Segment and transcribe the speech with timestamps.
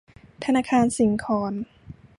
[0.43, 1.53] ธนาคารสิงขร